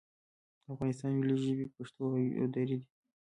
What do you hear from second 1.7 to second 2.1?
پښتو